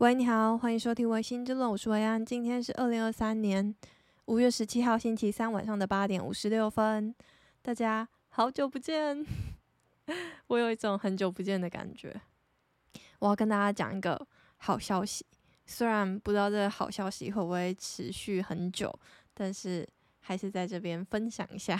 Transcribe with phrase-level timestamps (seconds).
[0.00, 2.24] 喂，你好，欢迎收听《维新之论》，我是维安。
[2.24, 3.74] 今天是二零二三年
[4.24, 7.14] 五月十七号星期三晚上的八点五十六分。
[7.60, 9.22] 大家好久不见，
[10.48, 12.18] 我有一种很久不见的感觉。
[13.18, 14.26] 我要跟大家讲一个
[14.56, 15.22] 好消息，
[15.66, 18.90] 虽然不知道这个好消息会不会持续很久，
[19.34, 19.86] 但是
[20.20, 21.78] 还是在这边分享一下。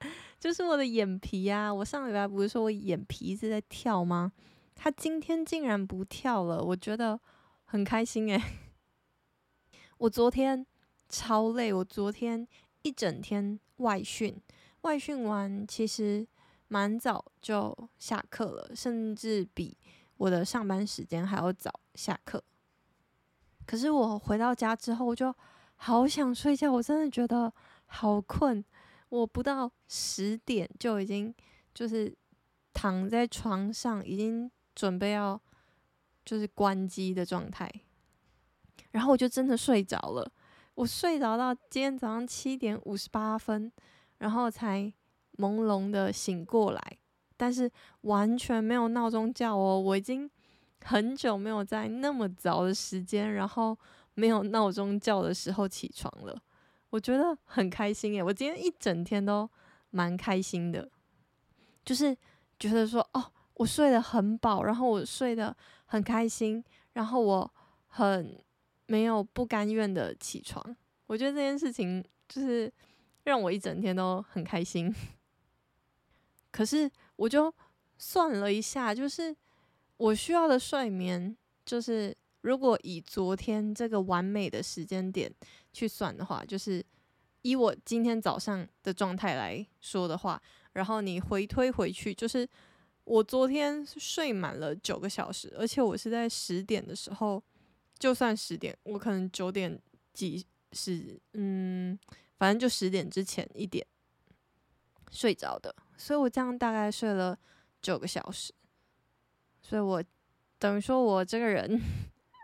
[0.38, 4.30] 就是我的眼皮啊，我上礼拜不是说我眼皮一直在跳吗？
[4.74, 7.18] 它今天竟然不跳了，我觉得。
[7.68, 8.40] 很开心诶，
[9.98, 10.64] 我昨天
[11.08, 12.46] 超累，我昨天
[12.82, 14.40] 一整天外训，
[14.82, 16.26] 外训完其实
[16.68, 19.76] 蛮早就下课了，甚至比
[20.16, 22.42] 我的上班时间还要早下课。
[23.66, 25.34] 可是我回到家之后，我就
[25.74, 27.52] 好想睡觉，我真的觉得
[27.86, 28.64] 好困，
[29.08, 31.34] 我不到十点就已经
[31.74, 32.16] 就是
[32.72, 35.40] 躺在床上，已经准备要。
[36.26, 37.72] 就是关机的状态，
[38.90, 40.28] 然后我就真的睡着了。
[40.74, 43.70] 我睡着到今天早上七点五十八分，
[44.18, 44.92] 然后才
[45.36, 46.98] 朦胧的醒过来，
[47.36, 49.80] 但是完全没有闹钟叫哦。
[49.80, 50.28] 我已经
[50.84, 53.78] 很久没有在那么早的时间，然后
[54.14, 56.36] 没有闹钟叫的时候起床了。
[56.90, 59.48] 我觉得很开心耶，我今天一整天都
[59.90, 60.90] 蛮开心的，
[61.84, 62.16] 就是
[62.58, 63.32] 觉得说哦。
[63.58, 66.62] 我睡得很饱，然后我睡得很开心，
[66.92, 67.54] 然后我
[67.86, 68.38] 很
[68.84, 70.76] 没有不甘愿的起床。
[71.06, 72.70] 我觉得这件事情就是
[73.24, 74.94] 让我一整天都很开心。
[76.52, 77.52] 可是我就
[77.96, 79.34] 算了一下，就是
[79.96, 85.32] 我需要的睡眠，就是如果以昨天这个完美的时间点
[85.72, 86.84] 去算的话，就是
[87.40, 90.42] 以我今天早上的状态来说的话，
[90.74, 92.46] 然后你回推回去，就是。
[93.06, 97.40] 我昨天睡满了九个小时，而且我是在十点的时候，
[98.00, 99.80] 就算十点，我可能九点
[100.12, 101.96] 几十，嗯，
[102.36, 103.86] 反正就十点之前一点
[105.12, 107.38] 睡着的，所以我这样大概睡了
[107.80, 108.52] 九个小时，
[109.62, 110.02] 所以我
[110.58, 111.80] 等于说我这个人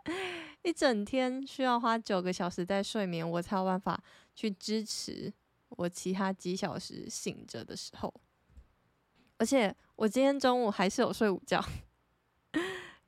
[0.63, 4.01] 一整天需要花九个小时在睡眠，我才有办法
[4.33, 5.33] 去支持
[5.71, 8.15] 我其他几小时醒着的时候。
[9.39, 11.65] 而且我今天中午还是有睡午觉，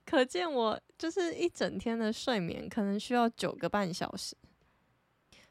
[0.06, 4.36] 可见我就是一整天的睡眠可能需要九个半小时。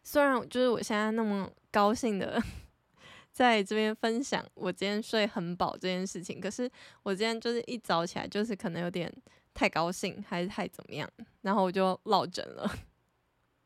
[0.03, 2.41] 虽然就是我现在那么高兴的
[3.33, 6.71] 在这边分享我今天睡很饱这件事情，可是
[7.03, 9.13] 我今天就是一早起来就是可能有点
[9.53, 11.09] 太高兴还是太怎么样，
[11.41, 12.73] 然后我就落枕了，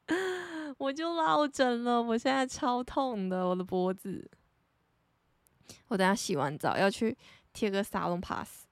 [0.80, 4.28] 我就落枕了，我现在超痛的，我的脖子。
[5.90, 7.18] 我等下洗完澡要去
[7.58, 8.68] 贴个沙龙 pass，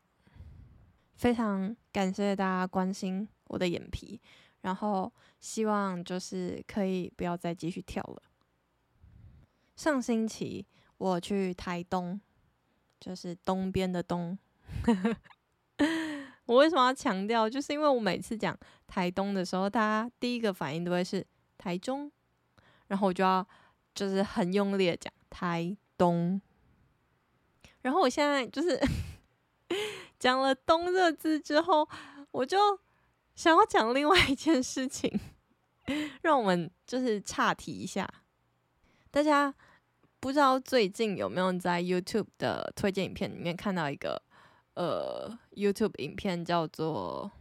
[1.16, 4.22] 非常感谢大家关心我的眼皮，
[4.62, 8.22] 然后希望就是可以不要再继续跳了。
[9.76, 10.64] 上星期
[11.00, 12.22] 我去台东，
[13.00, 14.38] 就是东边的东。
[16.46, 17.50] 我为什么要强调？
[17.50, 21.26] 就是因为我每次讲台东的时候，大家第一个反应都会是
[21.58, 22.12] 台中，
[22.86, 23.44] 然后我就要
[23.96, 26.40] 就是很用力的讲台东。
[27.86, 28.82] 然后我现在就是
[30.18, 31.88] 讲了“东”这字之后，
[32.32, 32.58] 我就
[33.36, 35.20] 想要讲另外一件事情，
[36.24, 38.10] 让我们就是岔题一下。
[39.12, 39.54] 大家
[40.20, 44.20] 不知道最近有没有在 YouTube 的推荐影片里面看到一个
[44.74, 47.32] 呃 YouTube 影片，叫做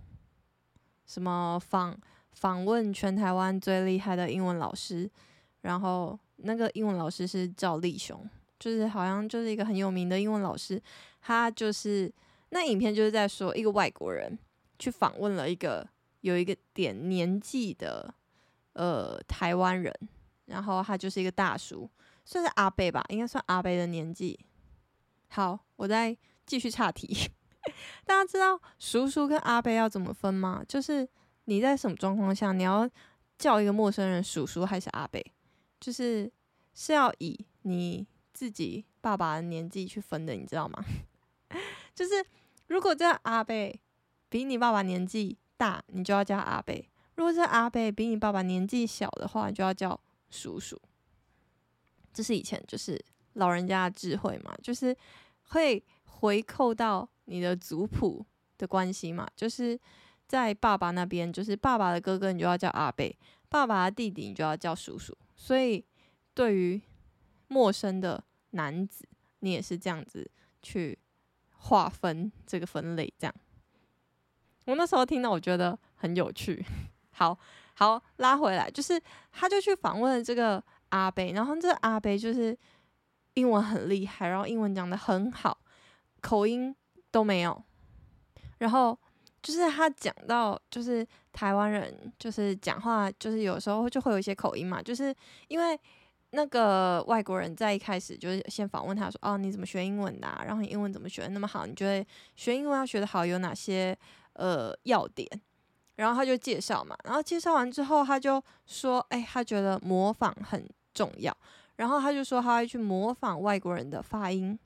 [1.07, 1.99] 什么访
[2.33, 5.11] 访问全台湾最厉害的英文老师，
[5.63, 8.29] 然后那个英文老师是赵立雄。
[8.65, 10.83] 就是好像就是一个很有名的英文老师，
[11.21, 12.11] 他就是
[12.49, 14.39] 那影片就是在说一个外国人
[14.79, 15.87] 去访问了一个
[16.23, 18.15] 有一个点年纪的
[18.73, 19.95] 呃台湾人，
[20.47, 21.87] 然后他就是一个大叔，
[22.25, 24.41] 算是阿伯吧，应该算阿伯的年纪。
[25.29, 27.15] 好，我再继续岔题。
[28.07, 30.65] 大家知道叔叔跟阿伯要怎么分吗？
[30.67, 31.07] 就是
[31.45, 32.89] 你在什么状况下你要
[33.37, 35.23] 叫一个陌生人叔叔还是阿伯？
[35.79, 36.33] 就是
[36.73, 38.07] 是要以你。
[38.35, 40.85] 自己爸爸的年纪去分的，你知道吗？
[41.95, 42.13] 就是
[42.67, 43.55] 如果这阿伯
[44.29, 46.75] 比你爸爸年纪大，你就要叫阿伯；
[47.15, 49.99] 如果这阿伯比你爸爸年纪小的话，你就要叫
[50.29, 50.77] 叔叔。
[52.13, 53.03] 这是以前就是
[53.35, 54.97] 老人家的智慧嘛，就是
[55.51, 58.27] 会回扣到你的族谱
[58.59, 59.29] 的关系嘛。
[59.37, 59.79] 就是
[60.27, 63.17] 在爸爸那边，就是爸爸的哥哥，你就要叫阿伯；
[63.49, 65.17] 爸爸的弟弟，你就要叫叔叔。
[65.37, 65.85] 所以
[66.35, 66.81] 对于
[67.49, 69.09] 陌生的男子，
[69.41, 70.31] 你也是这样子
[70.63, 70.99] 去
[71.51, 73.35] 划分这个分类，这样。
[74.67, 76.65] 我那时候听到，我觉得很有趣。
[77.13, 77.39] 好
[77.75, 79.01] 好拉回来，就是
[79.31, 82.57] 他就去访问了这个阿伯，然后这个阿伯就是
[83.35, 85.59] 英文很厉害，然后英文讲得很好，
[86.21, 86.75] 口音
[87.11, 87.63] 都没有。
[88.59, 88.99] 然后
[89.43, 95.15] 就是他讲到，就是台湾人就是讲话，就是有时候就会有一些口音嘛，就是
[95.49, 95.79] 因为
[96.35, 100.29] 那个外国人在一开始就是先访问他说，哦，你怎么学英文的？
[100.45, 101.65] 然后你英文怎么学得那么好？
[101.65, 102.05] 你觉得
[102.35, 103.97] 学英文要学得好有哪些
[104.33, 105.29] 呃要点？
[105.97, 111.35] 然后他就介绍嘛，然后介绍完之后，他就说：“哎，他觉得模仿很重要。”
[111.77, 114.59] 然后他就说他会去模仿外国人的发音、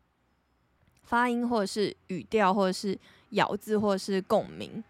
[1.02, 2.98] 发音或者是语调，或者是
[3.30, 4.82] 咬字，或者是共鸣。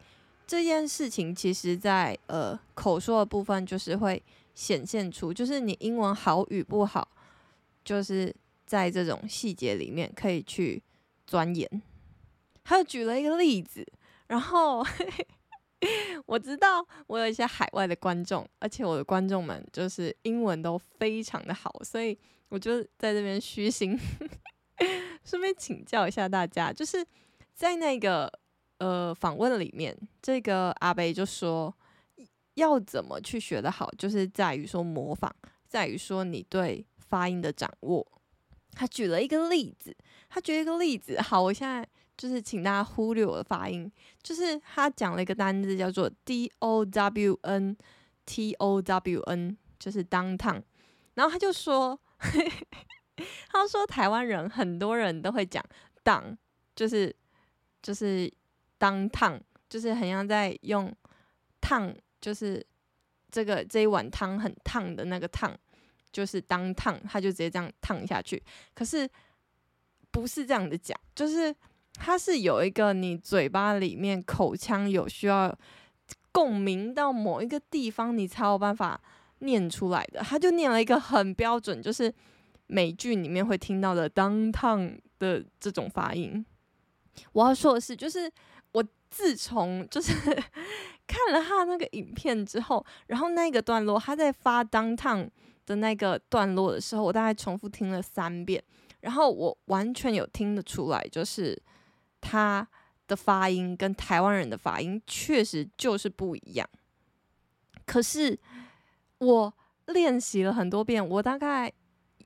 [0.47, 4.23] 这件事情其实在呃口说的部分，就是会
[4.59, 7.09] 显现出，就是你英文好与不好，
[7.85, 8.35] 就是
[8.67, 10.83] 在这种细节里面可以去
[11.29, 11.83] 钻研。
[12.65, 13.87] 他就举了一个例子，
[14.27, 14.83] 然后。
[14.83, 15.27] 嘿 嘿
[16.27, 22.19] 我知道我有一些海外的观众，而且我的观众们就是英文都非常的好，所以
[22.49, 23.97] 我就在这边虚心
[25.25, 27.07] 顺便请教一下大家，就是
[27.55, 28.29] 在那个
[28.79, 31.73] 呃访问里面，这个阿北就说
[32.59, 35.31] 要怎么去学得好，就是在于说模仿，
[35.67, 38.07] 在于说你对发音的掌握。
[38.73, 39.97] 他举了一个例子，
[40.29, 41.89] 他举了一个例子，好，我现在。
[42.19, 43.89] 就是请大家忽略我的发音，
[44.25, 47.77] 就是他讲了一个单字叫做 D O W N
[48.27, 50.61] T O W N，就是 downtown。
[51.15, 51.97] 然后他就说，
[53.49, 55.65] 他说台湾人很多人都会讲
[56.03, 56.37] down，
[56.75, 57.15] 就是
[57.81, 58.29] 就是
[58.81, 60.93] downtown，就是很像在用
[61.61, 62.65] 烫，就是
[63.31, 65.57] 这个这一碗汤很烫的那个烫，
[66.13, 68.43] 就是当烫他就直接这样烫下去。
[68.75, 69.09] 可是
[70.11, 71.55] 不是这样的讲，就是。
[72.01, 75.53] 它是有一个你嘴巴里面口腔有需要
[76.31, 79.01] 共鸣到某一个地方，你才有办法
[79.41, 80.21] 念出来的。
[80.21, 82.15] 他就念了一个很标准，就是
[82.69, 86.47] 美剧里面会听到的当烫的这种发音。
[87.33, 88.31] 我要说的是，就是
[89.11, 90.13] 自从就是
[91.07, 95.29] 看了他那个影片之后，然后那个段落他在发 downtown
[95.67, 98.63] 的那个段落的时候，我大概重复听了三遍，
[99.01, 101.61] 然后我完全有听得出来，就是。
[102.21, 102.67] 他
[103.07, 106.69] 的发音跟台湾人的发音确实就是不一样。
[107.87, 108.37] 可是
[109.19, 109.55] 我
[109.87, 111.73] 练习了很多遍，我大概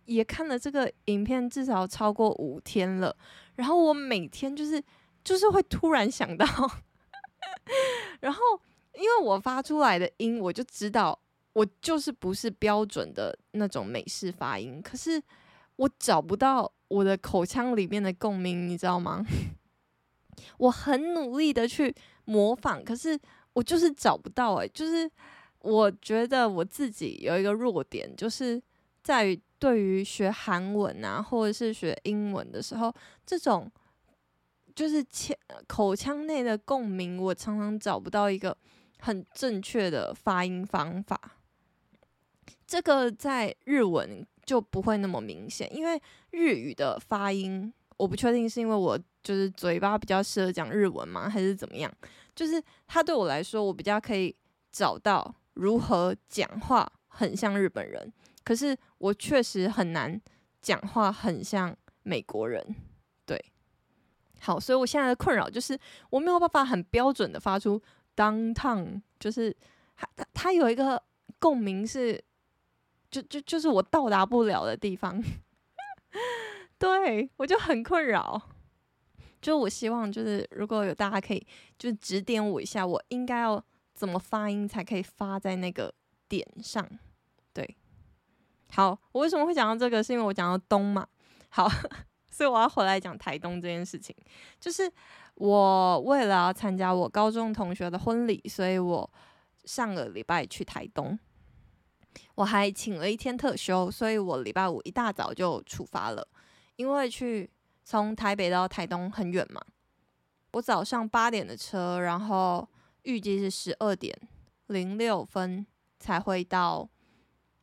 [0.06, 3.14] 也看了这个影片至少超过五天了。
[3.56, 4.82] 然后我每天就是
[5.25, 6.47] 就是会突然想到，
[8.21, 8.41] 然后
[8.95, 11.19] 因为我发出来的音，我就知道
[11.53, 14.81] 我就是不是标准的那种美式发音。
[14.83, 15.23] 可是
[15.77, 19.25] 我找不到我的口腔里面的共鸣，你知道吗？
[20.59, 23.19] 我很努力的去模仿，可是
[23.53, 25.11] 我就是找不到哎、就是
[25.61, 28.61] 我觉得我自己有一个弱点，就是
[29.03, 32.93] 在于对于学韩文啊，或者是学英文的时候，
[33.25, 33.71] 这种
[34.75, 35.37] 就是腔
[35.67, 38.57] 口腔内的共鸣，我常常找不到一个
[38.99, 41.21] 很正确的发音方法。
[42.67, 48.99] 这个在日文就不会那么明显，因为日语的发音，我不确定是因为我。
[49.23, 51.29] 就是嘴巴比较适合讲日文吗？
[51.29, 51.89] 还是怎么样？
[52.35, 54.35] 就是他对我来说，我比较可以
[54.73, 58.12] 找到如何讲话很像日本人，
[58.43, 60.21] 可是我确实很难
[60.61, 62.75] 讲话很像美国人。
[64.44, 65.78] 好，所以我现在的困扰就是
[66.11, 67.80] 我没有办法很标准的发出
[68.16, 69.56] downtown，就是
[69.96, 71.00] 他他他有一个
[71.38, 72.20] 共鸣是，
[73.08, 75.22] 就就就是我到达不了的地方，
[76.76, 78.42] 对我就很困扰。
[79.40, 81.46] 就我希望，就是如果有大家可以
[81.78, 85.92] 就指点我一下，我应该要怎么发音才可以发在那个
[86.28, 86.88] 点上？
[87.52, 87.76] 对，
[88.70, 90.02] 好，我为什么会讲到这个？
[90.02, 91.06] 是因为我讲到东嘛。
[91.49, 91.68] 好，
[92.33, 94.12] 所以我要回来讲台东这件事情。
[94.59, 94.91] 就是
[95.37, 99.09] 我为了要参加我高中同学的婚礼，所以我
[99.65, 101.17] 上个礼拜去台东，
[102.35, 106.27] 我还请了一天特休，所以我礼拜五一大早就出发了，
[106.75, 107.49] 因为去。
[107.85, 109.61] 从台北到台东很远嘛，
[110.53, 112.67] 我早上八点的车，然后
[113.03, 114.17] 预计是十二点
[114.69, 115.67] 零六分
[115.99, 116.89] 才会到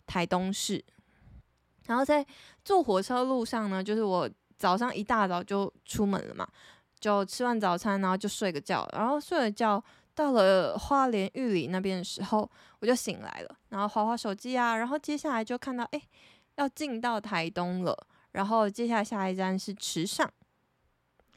[0.06, 0.84] 台东市。
[1.86, 2.24] 然后在
[2.66, 6.48] 坐火车路上呢，就是我早上一大早就出门了嘛，
[7.00, 12.48] 就吃完早餐，然后就睡个觉，然后睡了觉，到了花莲玉里那边的时候，
[12.80, 16.02] 我就醒来了，然后滑滑手机啊，然后接下来就看到，哎，
[16.58, 17.98] 要进到台东了。
[18.34, 20.32] 然后接下来下一站是池上，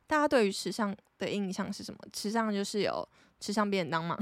[0.07, 1.99] 大家对于池上的印象是什么？
[2.13, 3.09] 池上就是有
[3.41, 4.19] 池上便当嘛，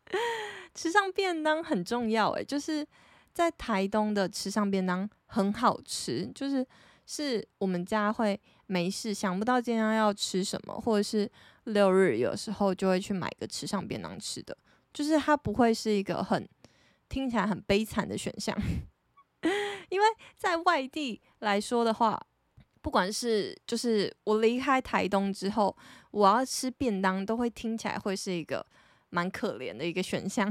[0.74, 2.86] 池上便当很重要诶，就是
[3.34, 6.66] 在台东的池上便当很好吃，就是
[7.10, 11.28] 是我们家会没事想不到今天要吃什么，或者是
[11.64, 14.56] 六日有时候就会去买个吃上便当吃的，
[14.94, 16.48] 就是它不会是一个很
[17.08, 18.56] 听起来很悲惨的选项，
[19.90, 22.20] 因为在外地来说的话，
[22.80, 25.76] 不管是就是我离开台东之后，
[26.12, 28.64] 我要吃便当都会听起来会是一个。
[29.12, 30.48] 蛮可怜的一个选项。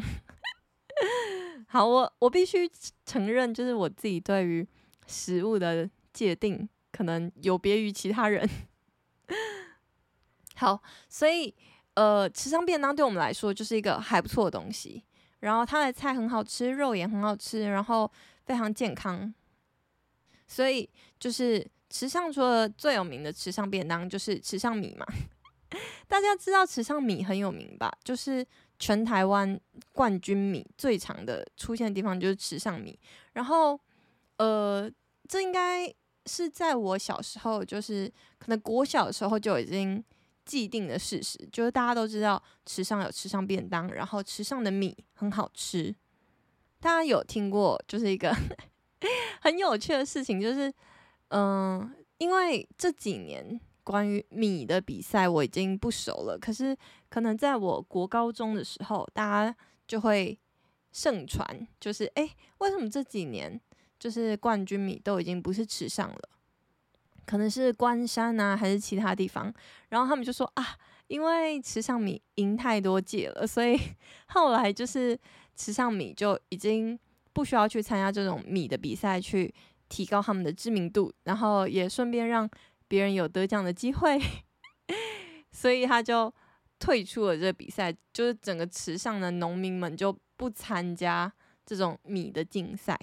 [1.69, 2.69] 好，我我必须
[3.05, 4.67] 承认，就是我自己对于
[5.07, 8.47] 食物的界定可能有别于其他人。
[10.55, 11.53] 好，所以
[11.93, 15.03] 呃，池上便当对我们来说就是一个还不错的东西。
[15.39, 18.11] 然后它的菜很好吃，肉也很好吃，然后
[18.45, 19.33] 非常健康。
[20.47, 25.05] 所以就是池上除了最有名的池上便当，就是池上米嘛。
[26.09, 27.89] 大家知道池上米很有名吧？
[28.03, 28.45] 就是
[28.79, 29.57] 全台湾
[29.93, 32.99] 冠军米最长的出现的地方就是池上米。
[33.33, 33.79] 然后，
[34.37, 34.91] 呃，
[35.29, 35.89] 这应该
[36.25, 40.03] 是在我小时候，就是可能国小的时候就已经
[40.43, 45.95] 既定的事实，就是大家都知道池上有池上便当，然后池上的米很好吃。
[46.81, 48.35] 大家有听过就是一个
[49.39, 50.73] 很有趣的事情，就是
[51.29, 53.61] 嗯、因为这几年。
[53.81, 56.77] 关于米的比赛我已经不熟了，可是
[57.09, 59.55] 可能在我国高中的时候，大家
[59.87, 60.37] 就会
[60.91, 63.59] 盛传，就是诶、欸，为什么这几年
[63.99, 66.29] 就是冠军米都已经不是池上了？
[67.25, 69.53] 可能是关山啊，还是其他地方？
[69.89, 70.65] 然后他们就说啊，
[71.07, 73.79] 因为池上米赢太多届了，所以
[74.29, 75.19] 后来就是
[75.55, 76.97] 池上米就已经
[77.33, 79.53] 不需要去参加这种米的比赛，去
[79.89, 82.49] 提高他们的知名度，然后也顺便让。
[82.91, 84.19] 别人有得奖的机会，
[85.53, 86.33] 所以他就
[86.79, 91.31] 退出了这比赛，就是整个池上的农民们就不参加
[91.63, 92.97] 这种米的竞赛。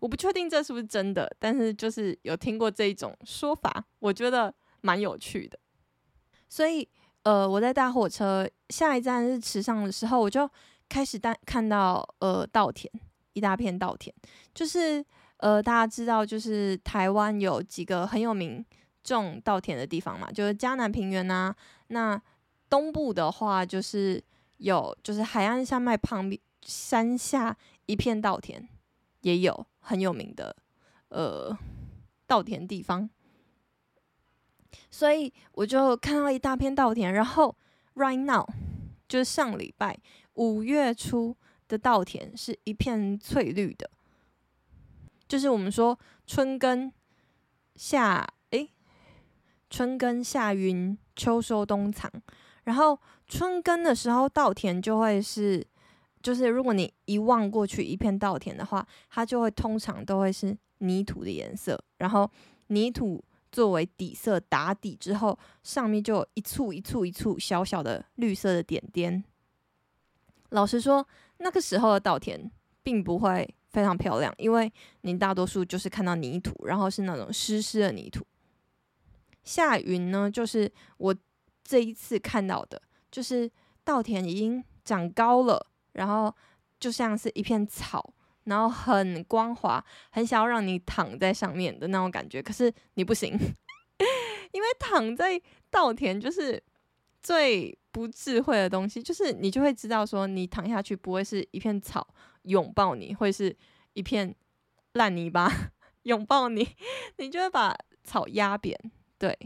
[0.00, 5.58] 我不确定这是不是真的，但是就是有听过这一种说法，我觉得蛮有趣的。
[6.48, 6.88] 所以，
[7.22, 10.50] 呃，我在搭火车下一站是池上的时候，我就
[10.88, 12.90] 开始看看到呃稻田，
[13.34, 14.12] 一大片稻田，
[14.52, 15.04] 就是
[15.36, 18.64] 呃大家知道，就是台湾有几个很有名。
[19.02, 21.56] 种稻田的地方嘛，就是嘉南平原呐、啊。
[21.86, 22.22] 那
[22.68, 24.22] 东部的话，就是
[24.58, 28.68] 有，就是海岸山脉旁边山下一片稻田，
[29.20, 30.54] 也有很有名的
[31.08, 31.56] 呃
[32.26, 33.08] 稻田地方。
[34.90, 37.56] 所以我就看到一大片稻田，然后
[37.94, 38.46] right now
[39.08, 39.98] 就是上礼拜
[40.34, 41.36] 五月初
[41.68, 43.90] 的稻田是一片翠绿的，
[45.26, 46.92] 就是我们说春耕
[47.74, 48.26] 夏。
[48.50, 48.68] 诶
[49.68, 52.10] 春耕夏耘，秋收冬藏。
[52.64, 52.98] 然后
[53.28, 55.64] 春耕的时候，稻田就会是，
[56.22, 61.82] 就是如果你一望过去一片稻田的话，它就会通常都会是泥土的颜色。
[61.98, 62.30] 然后
[62.68, 69.24] 泥土作为底色打底之后，上面就有一簇一簇一簇小小的绿色的点点。
[70.50, 71.06] 老实说，
[71.38, 72.50] 那个时候的稻田
[72.82, 74.72] 并不会非常漂亮，因为
[75.02, 78.26] 你大多数就是看到泥土，然后是那种湿湿的泥土。
[79.42, 81.14] 夏云呢，就是我
[81.64, 83.50] 这一次看到的，就是
[83.84, 86.34] 稻田已经长高了，然后
[86.78, 88.12] 就像是一片草，
[88.44, 92.42] 然后很光滑，很想要让你躺在上面的那种感觉。
[92.42, 93.32] 可是你不行，
[94.52, 96.62] 因为躺在稻田就是
[97.22, 102.06] 最不智慧的东西，就是你就会知道说，你躺下去不会是一片草
[102.42, 103.56] 拥抱你，会是
[103.92, 104.34] 一片
[104.94, 105.50] 烂泥巴
[106.04, 106.66] 拥抱你，
[107.18, 108.78] 你就会把草压扁。
[109.18, 109.36] 对，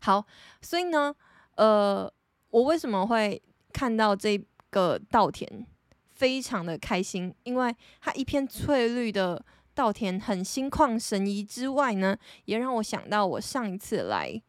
[0.00, 0.24] 好，
[0.62, 1.12] 所以呢，
[1.56, 2.10] 呃，
[2.50, 4.40] 我为什么会看到这
[4.70, 5.66] 个稻田
[6.14, 7.34] 非常的开心？
[7.44, 9.44] 因为它一片翠绿的
[9.74, 14.42] 稻田很心旷神怡之外呢，也让我想到我上一次来，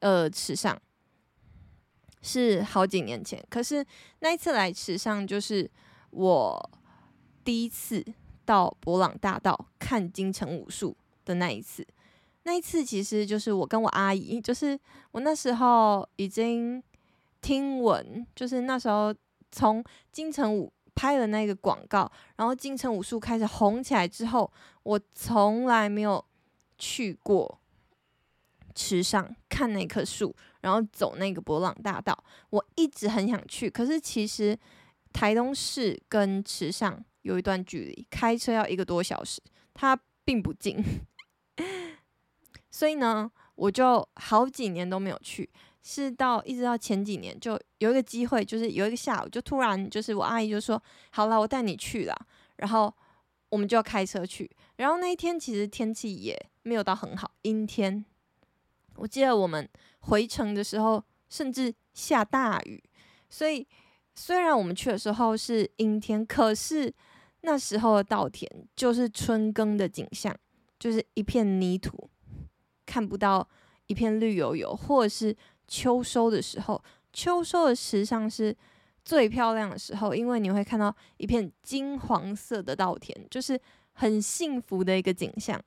[0.00, 0.80] 呃，池上
[2.20, 3.84] 是好几年前，可是
[4.20, 5.70] 那一次来池上就是
[6.10, 6.70] 我
[7.42, 8.04] 第一次
[8.44, 11.86] 到博朗大道看金城武术的那一次。
[12.44, 14.78] 那一次其实就是我跟我阿姨，就是
[15.10, 16.82] 我那时候已经
[17.40, 19.14] 听闻，就是那时候
[19.50, 24.50] 从金城武拍了那个广告，然后金城武术开始红起来之后，
[24.82, 26.24] 我从来没有
[26.76, 27.60] 去过
[28.74, 34.58] 池上看那棵树，然后走那个博朗大道，我一直很想去，可是其实
[35.12, 39.40] 台东市跟池上有一段距离，开车要一个多小时，
[39.74, 40.84] 它并不近。
[42.70, 45.48] 所以呢，我就好几年都没有去。
[45.90, 52.14] 是到一直到前几年，就有一个机会，就是有一个下午，就突然就是我阿姨就说：“好了，我带你去了。”
[52.56, 52.92] 然后
[53.48, 54.50] 我们就要开车去。
[54.76, 58.04] 然后那一天其实天气也没有到很好，阴天。
[58.96, 59.66] 我记得我们
[60.00, 62.82] 回程的时候甚至下大雨，
[63.30, 63.66] 所以
[64.14, 66.92] 虽然我们去的时候是阴天，可是
[67.40, 70.36] 那时候的稻田就是春耕的景象，
[70.78, 72.10] 就是一片泥土，
[72.84, 73.48] 看不到
[73.86, 75.34] 一片绿油油，或者是
[75.68, 76.82] 秋收的时候，
[77.12, 78.56] 秋收的时尚是
[79.04, 83.60] 最漂亮的时候，因为你会看到一片金黄色的稻田，就是
[83.92, 85.62] 很幸福的一个景象。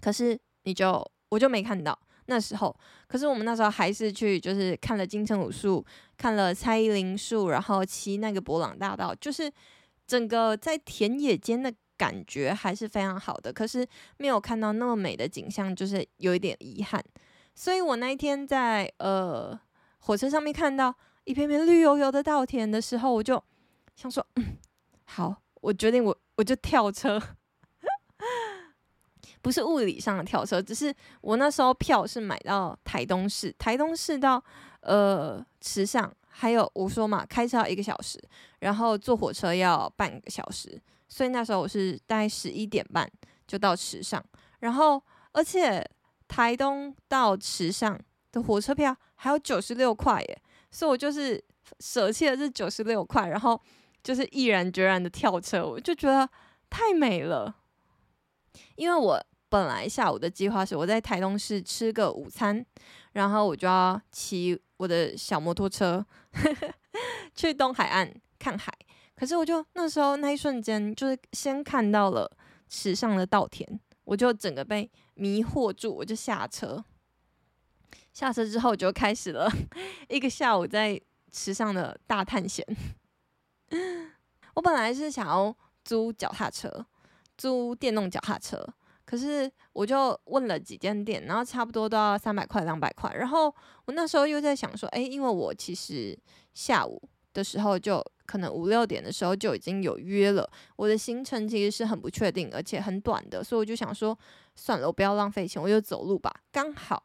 [0.00, 1.06] 可是你就。
[1.32, 2.76] 我就没看到那时候，
[3.06, 5.82] 可是我们那时候还是去，就是看了金城武树，
[6.14, 9.50] 看了蔡依林树，然后骑那个博朗大道，就是
[10.06, 13.50] 整个在田野间的感觉还是非常好的。
[13.50, 13.88] 可是
[14.18, 17.02] 没有看到那么美的景象，就是有一点遗憾。
[17.54, 19.58] 所以我那一天在呃
[19.98, 20.94] 火车上面看到
[21.24, 23.42] 一片片绿油油的稻田的时候，我就
[23.94, 24.56] 想说，嗯，
[25.04, 27.20] 好，我决定我我就跳车。
[29.42, 34.42] 不是物理上的跳车，只是我那时候票是买到台东市，台东市到
[34.82, 38.22] 呃池上，还有我说嘛，开车要一个小时，
[38.60, 43.10] 然后坐火车要半个小时，所以那时候我是大概十一点半
[43.44, 44.24] 就到池上，
[44.60, 45.84] 然后而且
[46.32, 51.42] 台东到池上的火车票还有九十六块耶，所以我就是
[51.80, 53.60] 舍弃了这九十六块，然后
[54.02, 56.26] 就是毅然决然的跳车，我就觉得
[56.70, 57.54] 太美了，
[58.76, 59.22] 因为我。
[59.52, 62.64] 本来下午的计划是我在台东市吃个午餐，
[63.12, 66.02] 然后我就要骑我的小摩托车
[67.36, 68.72] 去东海岸看海。
[69.14, 72.26] 可是我就那时候那一瞬间，就是先看到了
[72.66, 76.84] 池上的稻田，我就整个被迷惑住，我就下车。
[78.12, 79.50] 下车之后就开始了
[80.08, 81.00] 一个下午在
[81.30, 82.66] 池上的大探险。
[84.54, 86.84] 我本来是想要租脚踏车，
[87.38, 88.62] 租电动脚踏车。
[89.04, 93.12] 可是我就问了几间店，然后差不多都要三百块、两百块。
[93.14, 93.46] 然后
[93.86, 96.18] 我那时候又在想说，诶，因为我其实
[96.54, 104.18] 下午的时候就可能五六点的时候就已经有约了，我的行程其实是很不确定，而且很短的，所以我就想说，
[104.54, 106.32] 算了，我不要浪费钱，我就走路吧。
[106.50, 107.04] 刚好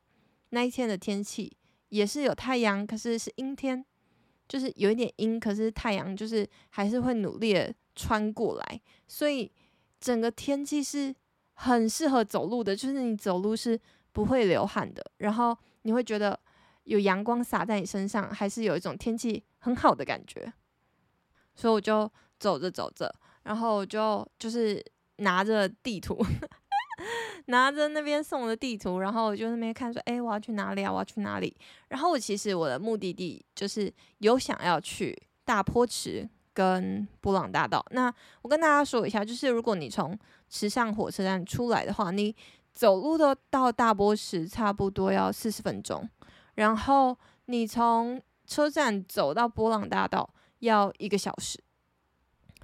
[0.50, 1.56] 那一天的天气
[1.90, 3.86] 也是有太阳，可是是阴天，
[4.48, 9.52] 就是有一点阴，可是太阳就是还是会努力的穿过来，所以
[10.00, 11.16] 整个天气是。
[11.60, 16.40] 很适合走路的，就是你走路是不会流汗的，然后你会觉得
[16.84, 20.54] 有阳光洒在你身上，还是有一种天气很好的感觉。
[21.58, 24.82] 所以我就走着走着，然后我就就是
[25.18, 26.18] 拿着地图，
[27.48, 30.92] 拿着那边送的地图，然后我就那边看说，哎，我要去哪里啊？
[30.94, 31.54] 我要去哪里？
[31.90, 37.84] 然后我其实我的目的地就是有想要去大坡池跟布朗大道。
[37.90, 40.18] 那我跟大家说一下，就是如果你从
[40.50, 42.36] 池上火车站出来的话，你
[42.74, 46.08] 走路的到大坡池差不多要四十分钟，
[46.54, 51.60] 然后你从车站走到波浪大道要一个小时，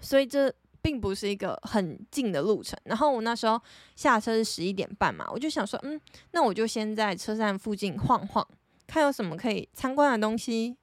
[0.01, 2.77] 所以这并不是一个很近的路程。
[2.85, 3.61] 然后我那时候
[3.95, 5.99] 下车是十一点半嘛，我就想说，嗯，
[6.31, 8.47] 那我就先在车站附近晃晃，
[8.87, 10.77] 看有什么可以参观的东西，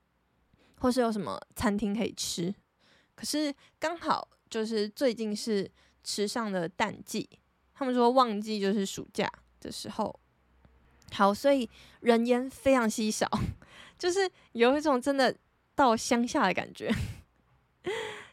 [0.79, 2.55] 或是有什么餐厅可以吃。
[3.15, 5.71] 可是刚好就是最近是。
[6.03, 7.29] 池上的淡季，
[7.75, 10.19] 他们说旺季就是暑假的时候。
[11.13, 11.69] 好，所以
[12.01, 13.29] 人烟非常稀少，
[13.99, 15.37] 就是有一种真的
[15.81, 16.95] 到乡下的感觉，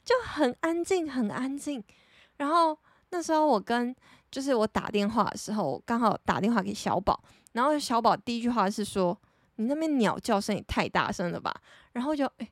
[0.03, 1.81] 就很安静，很安静。
[2.35, 2.77] 然后
[3.11, 3.95] 那时候我跟
[4.29, 9.17] 就是我打电话的时候，刚好打电话给小宝，然后小宝第一句话是说
[9.55, 11.55] ：“你那边鸟叫声也太大声了吧？”
[11.93, 12.51] 然后就诶，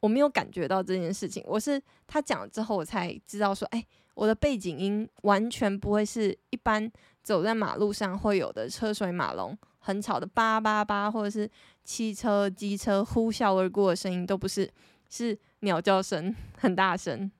[0.00, 3.86] 我没有感觉到这件事情，我是他讲了之后我才知道说，诶。
[4.14, 6.90] 我的背景音完全不会是一般
[7.22, 11.48] 走在马路上会有的车水马龙很吵的叭叭叭，或者是
[11.84, 14.72] 汽车、机车呼啸而过的声音，都不是，
[15.08, 17.30] 是鸟叫声 很大声。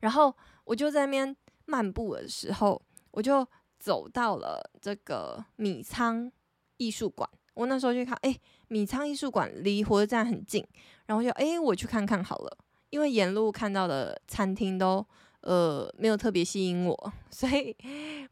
[0.00, 1.36] 然后我就在那边
[1.66, 3.46] 漫步的时候，我就
[3.78, 6.30] 走到了这个米仓
[6.76, 7.28] 艺术馆。
[7.54, 8.36] 我那时候就看，哎，
[8.68, 10.66] 米仓艺术馆离火车站很近，
[11.06, 12.58] 然后就哎，我去看看好了，
[12.90, 15.06] 因为沿路看到的餐厅都。
[15.42, 17.74] 呃，没有特别吸引我， 所以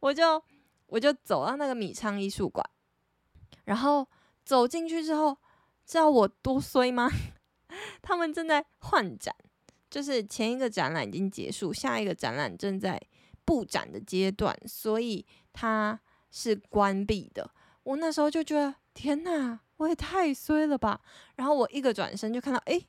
[0.01, 0.43] 我就
[0.87, 2.69] 我就走到那个米仓艺术馆，
[3.63, 4.05] 然后
[4.47, 5.37] 走进去之后，
[5.85, 7.11] 知道我多衰吗？
[8.01, 9.35] 他们正在换展，
[9.89, 12.97] 就是前一个展览已经结束，下一个展览正在
[13.43, 15.99] 布展的阶段，所以它
[16.31, 17.51] 是关闭的。
[17.83, 21.01] 我那时候就觉得天哪，我也太衰了吧！
[21.35, 22.81] 然后我一个转身就看到，哎，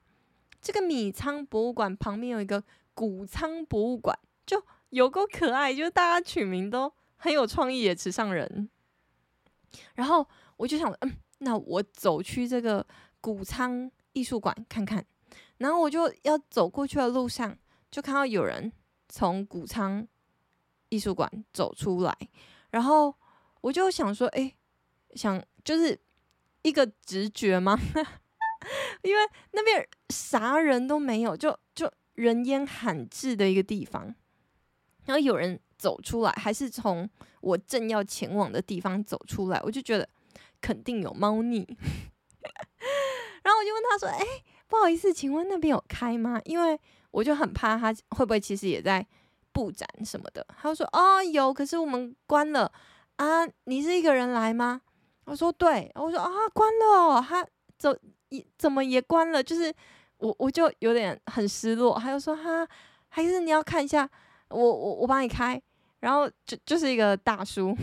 [0.63, 2.63] 这个米仓博物馆旁边有一个
[2.95, 4.17] 谷仓博物馆，
[4.47, 8.71] 就有够可爱，就是大家取名都很有创意，池上人。
[9.97, 10.25] 然后
[10.57, 12.87] 我就想，嗯，那我走去这个
[13.21, 15.05] 谷仓艺术馆看看。
[15.59, 17.57] 然后我就要走过去的路上，
[17.91, 18.73] 就看到有人
[19.09, 20.07] 从谷仓
[20.89, 22.17] 艺术馆走出来，
[22.71, 23.15] 然后
[23.61, 24.55] 我就想说，哎，
[25.15, 25.99] 想就是
[26.63, 27.77] 一个直觉吗？
[29.03, 29.23] 因为
[29.53, 34.15] 那边啥人都没有，就就人烟罕至的一个地方，
[35.07, 37.09] 然后有人走出来，还是从
[37.41, 40.09] 我正要前往的地方走出来，我就觉得
[40.61, 41.67] 肯定有猫腻。
[43.43, 44.25] 然后我就问他说，哎。
[44.71, 46.39] 不好意思，请问那边有开吗？
[46.45, 46.79] 因为
[47.11, 49.05] 我就很怕他会不会其实也在
[49.51, 50.47] 布展什么的。
[50.61, 52.71] 他就说：“哦，有，可是我们关了
[53.17, 54.83] 啊。”你是一个人来吗？
[55.25, 57.43] 我说：“对。”我说：“啊，关了哦，他
[57.79, 59.73] 怎也怎么也关了？”就是
[60.19, 61.99] 我我就有点很失落。
[61.99, 62.69] 他就说：“哈，
[63.09, 64.07] 还是你要看一下，
[64.51, 65.59] 我我我帮你开。”
[66.01, 67.75] 然后就就是一个大叔，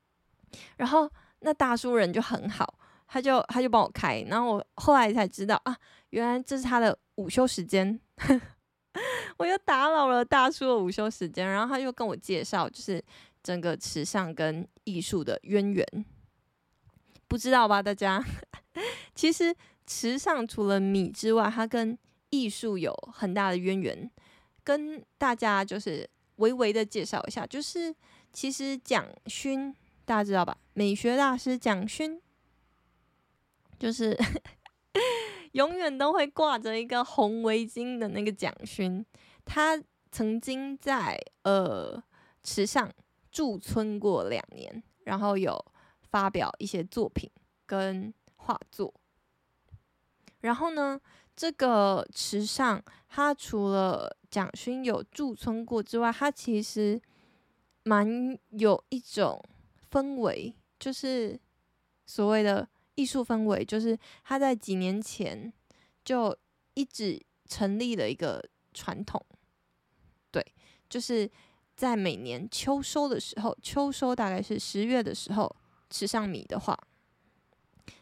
[0.76, 4.20] 然后那大叔人就很好，他就他就帮我开。
[4.28, 5.76] 然后我后来才知道啊。
[6.10, 8.00] 原来这是他的午休时间，
[9.36, 13.04] 我又打扰了大叔的午休时间，然后他就跟我介绍，就是
[13.42, 15.86] 整个池上跟艺术的渊源，
[17.26, 17.82] 不知道吧？
[17.82, 18.24] 大家，
[19.14, 19.54] 其实
[19.86, 21.98] 池上除了米之外，它跟
[22.30, 24.10] 艺术有很大的渊源，
[24.64, 27.94] 跟大家就是微微的介绍一下，就是
[28.32, 29.76] 其实蒋勋
[30.08, 30.56] 大家知道吧？
[30.72, 32.18] 美学大师蒋勋，
[33.78, 34.16] 就是。
[35.52, 39.04] 永远都会挂着一个红围巾的那个蒋勋，
[39.46, 42.00] 他曾经在呃
[42.42, 42.90] 池上
[43.32, 45.58] 驻村过两年，然后有
[46.02, 47.30] 发表一些作品
[47.64, 48.92] 跟画作。
[50.40, 51.00] 然后呢，
[51.34, 57.00] 这个池上他除了蒋勋有驻村过之外，他其实
[57.84, 59.42] 蛮有一种
[59.90, 61.38] 氛围，就是
[62.06, 62.68] 所谓的。
[62.98, 65.52] 艺术氛围就是他在几年前
[66.04, 66.36] 就
[66.74, 67.16] 一直
[67.48, 69.24] 成立了一个传统，
[70.32, 70.44] 对，
[70.90, 71.30] 就是
[71.76, 75.54] 在每年秋收的时候，秋收大概是十月的时候，
[75.88, 76.76] 吃上米的话，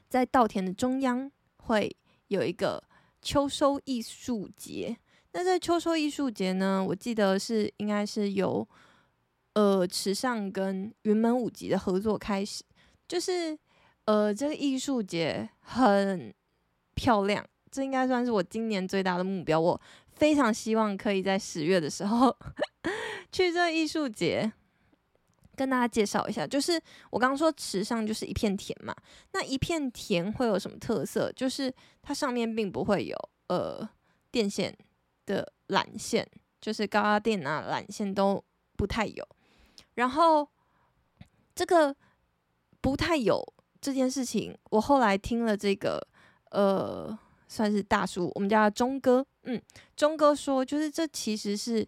[0.09, 1.94] 在稻田的中央会
[2.29, 2.83] 有一个
[3.20, 4.96] 秋收艺术节。
[5.33, 8.66] 那在秋收艺术节呢，我记得是应该是由
[9.56, 12.62] 呃池上跟云门舞集的合作开始，
[13.08, 13.58] 就是。
[14.06, 16.32] 呃，这个艺术节很
[16.94, 19.58] 漂亮，这应该算是我今年最大的目标。
[19.58, 19.80] 我
[20.14, 22.32] 非常希望可以在十月的时候
[23.32, 24.52] 去这艺术节，
[25.56, 26.46] 跟大家介绍一下。
[26.46, 28.94] 就是我刚刚说池上就是一片田嘛，
[29.32, 31.32] 那一片田会有什么特色？
[31.32, 33.16] 就是它上面并不会有
[33.48, 33.88] 呃
[34.30, 34.72] 电线
[35.24, 36.24] 的缆线，
[36.60, 38.40] 就是高压电啊缆线都
[38.76, 39.28] 不太有。
[39.96, 40.48] 然后
[41.54, 41.94] 这个
[42.80, 43.52] 不太有。
[43.78, 46.04] 这件事情，我后来听了这个，
[46.50, 49.62] 呃，算是大叔，我们家钟哥，嗯，
[49.94, 51.87] 钟哥说，就是这其实是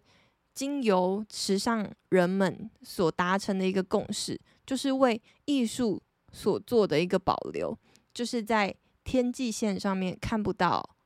[0.54, 7.76] 经由时尚人们所达成的一个共识，就是为艺术所做的一个保留，
[8.14, 10.96] 就是在天际线上面看不到，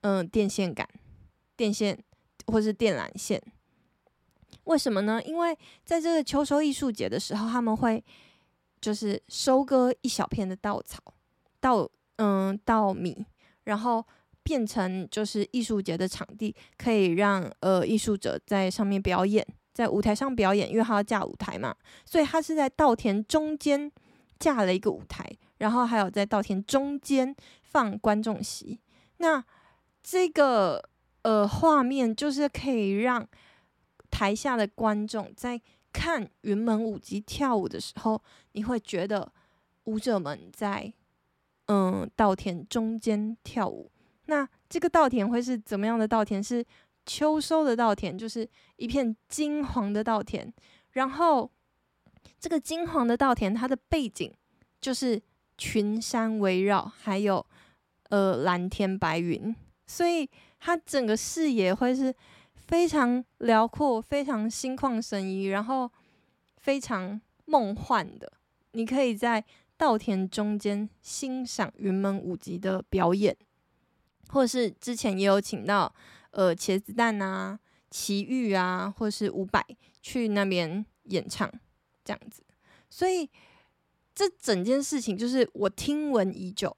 [0.00, 0.88] 嗯、电线杆、
[1.54, 2.02] 电线
[2.46, 3.40] 或是电缆线，
[4.64, 5.20] 为什么呢？
[5.24, 8.04] 因为在这个秋收艺术节的时候，他们会。
[8.80, 11.02] 就是收割一小片的稻草，
[11.58, 13.24] 稻嗯稻米，
[13.62, 14.04] 然后
[14.42, 23.90] 变成就是艺术节的场地，可以让呃艺术者在上面表演，在舞台上表演，因为他要架舞台嘛，所以他是在稻田中间
[24.38, 28.78] 架了一个舞台，然后还有在稻田中间放观众席。
[29.16, 29.42] 那
[30.02, 30.86] 这个
[31.22, 33.26] 呃画面就是可以让
[34.14, 35.60] 台下的观众在。
[35.96, 39.32] 看云门舞集跳舞的时候，你会觉得
[39.84, 40.92] 舞者们在
[41.66, 43.88] 嗯稻田中间跳舞。
[44.26, 46.42] 那这个稻田会是怎么样的稻田？
[46.42, 46.66] 是
[47.06, 50.52] 秋收的稻田，就是一片金黄的稻田。
[50.94, 51.48] 然后
[52.40, 54.34] 这个金黄的稻田，它的背景
[54.80, 55.22] 就是
[55.56, 57.46] 群山围绕，还有
[58.08, 59.54] 呃蓝天白云，
[59.86, 62.12] 所以它整个视野会是。
[62.66, 65.90] 非常辽阔，非常心旷神怡，然后
[66.56, 68.32] 非常梦幻的。
[68.72, 69.44] 你可以在
[69.76, 73.36] 稻田中间欣赏云门舞集的表演，
[74.28, 75.94] 或者是之前也有请到
[76.30, 77.58] 呃茄子蛋啊、
[77.90, 79.64] 奇遇啊，或是伍佰
[80.00, 81.50] 去那边演唱
[82.04, 82.42] 这样子。
[82.88, 83.28] 所以
[84.14, 86.76] 这整件事情就是我听闻已久。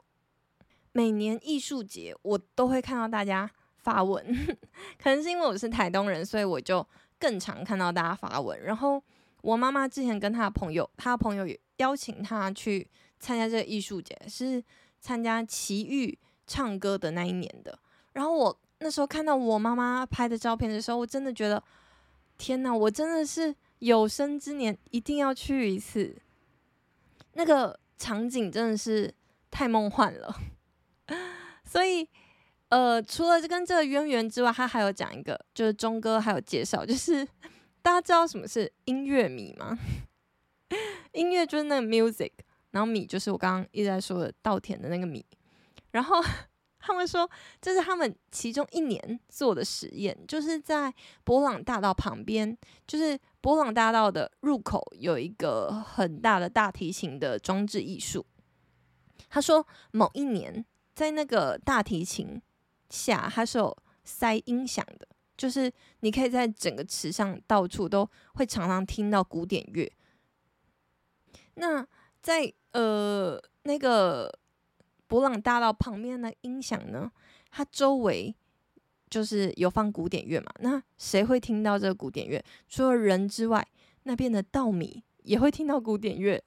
[0.92, 3.50] 每年艺术节，我都会看到大家
[3.86, 4.20] 发文，
[5.00, 6.84] 可能是因为我是台东人，所以我就
[7.20, 8.60] 更常看到大家发文。
[8.60, 9.00] 然后
[9.42, 11.46] 我妈妈之前跟她的朋友，她的朋友
[11.76, 14.60] 邀请她去参加这个艺术节，是
[14.98, 16.18] 参加齐豫
[16.48, 17.78] 唱歌的那一年的。
[18.14, 21.62] 然后我那时候看到我妈妈拍的照片的时候，我真的觉得，
[22.36, 22.74] 天哪！
[22.74, 26.16] 我真的是有生之年一定要去一次。
[27.34, 29.14] 那个场景真的是
[29.48, 30.34] 太梦幻了。
[31.64, 32.08] 所以，
[32.68, 37.24] 呃，除了这跟这个渊源之外，他还有讲一个，就是钟哥还有介绍，就是
[37.80, 39.78] 大家知道什么是音乐米吗？
[41.12, 42.32] 音乐就是那个 music，
[42.72, 45.24] 然后米就是我刚刚一直在说的稻田的那个米。
[45.92, 46.20] 然后
[46.80, 58.26] 他们说，这是他们其中一年做的实验，就是在博朗大道旁边，就是博朗大道的入口有一个很大的大提琴的装置艺术。
[59.28, 60.66] 他说某一年。
[60.96, 62.40] 在那个大提琴
[62.90, 69.90] 下，它是有塞音响的，就是你可以在整个池上到处都会常常听到古典乐。
[71.54, 71.86] 那
[72.22, 74.32] 在呃那个
[75.06, 77.10] 伯朗大道旁边的音响呢，
[77.50, 78.34] 它周围
[79.10, 80.52] 就是有放古典乐嘛。
[80.60, 82.44] 那谁会听到这个古典乐？
[82.68, 83.66] 除了人之外，
[84.04, 86.42] 那边的稻米也会听到古典乐。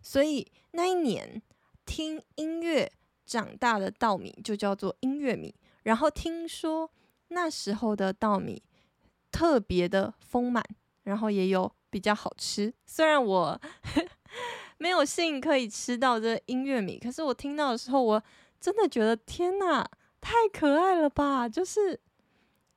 [0.00, 1.40] 所以那一年
[1.86, 2.92] 听音乐。
[3.24, 5.54] 长大的稻米就叫做音乐米，
[5.84, 6.90] 然后听说
[7.28, 8.62] 那时候的稻米
[9.30, 10.62] 特别的丰满，
[11.04, 12.72] 然后也有比较好吃。
[12.84, 13.60] 虽然我
[14.78, 18.22] 没有幸可以吃到这音乐米，可是我听到的时候，我
[18.60, 19.88] 真的觉得天哪，
[20.20, 21.48] 太可爱了吧！
[21.48, 21.98] 就是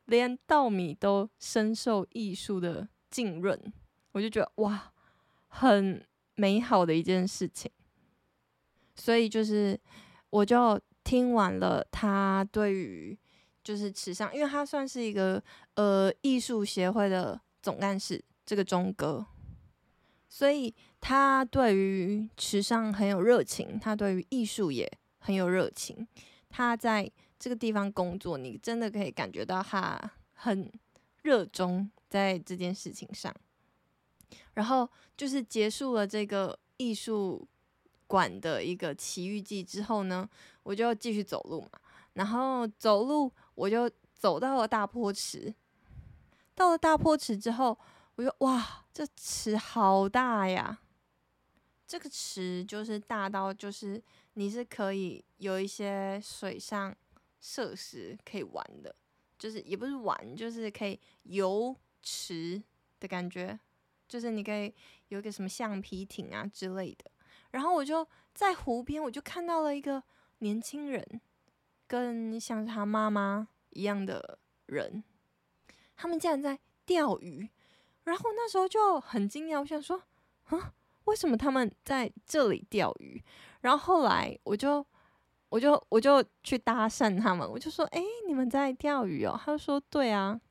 [0.06, 3.60] 连稻米都深受艺术的浸润，
[4.12, 4.94] 我就觉得哇，
[5.48, 6.06] 很
[6.36, 7.70] 美好的一件事情。
[8.96, 9.80] 所以就是。
[10.36, 13.18] 我就听完了他对于
[13.64, 15.42] 就是池上，因为他算是一个
[15.76, 19.26] 呃艺术协会的总干事，这个钟哥，
[20.28, 26.06] 所以他对于池上很有热情，他对于艺术也很有热情。
[26.50, 29.98] 他在这个地方工作，你真的可以感觉到他
[30.34, 30.70] 很
[31.22, 33.34] 热衷在这件事情上。
[34.56, 37.48] 然后就是结束了这个艺术。
[38.08, 40.30] 馆的一个奇遇记之后呢，
[40.64, 41.70] 我就继续走路嘛，
[42.14, 45.54] 然后走路我就走到了大坡池，
[46.54, 47.78] 到了大坡池之后，
[48.16, 50.80] 我就哇，这池好大呀！
[51.88, 54.02] 这个池就是大到就是
[54.34, 56.96] 你是可以有一些水上
[57.40, 58.96] 设施可以玩的，
[59.38, 62.62] 就是也不是玩，就是可以游池
[63.00, 63.60] 的感觉，
[64.08, 64.74] 就是你可以
[65.10, 67.12] 有一个什么橡皮艇啊之类的。
[67.56, 70.04] 然后我就在湖边，我就看到了一个
[70.40, 71.22] 年轻人，
[71.88, 75.02] 跟像他妈妈一样的人，
[75.96, 77.50] 他们竟然在钓鱼。
[78.04, 80.04] 然后那时候就很惊讶，我想说，
[80.48, 80.74] 啊，
[81.06, 83.24] 为什么他们在这里钓鱼？
[83.62, 84.86] 然后后来我就，
[85.48, 89.40] 我就，我就去搭讪他们，我就说，哎，你们在钓鱼哦？
[89.42, 90.42] 他就说，对啊。